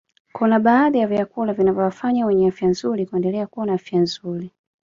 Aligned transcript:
Kuna 0.33 0.59
baadhi 0.59 0.97
ya 0.97 1.07
vyakula 1.07 1.53
vinavyowafanya 1.53 2.25
wenye 2.25 2.47
afya 2.47 2.67
nzuri 2.67 3.05
kuendelea 3.05 3.47
kuwa 3.47 3.65
na 3.65 3.73
afya 3.73 3.99
nzuri 3.99 4.51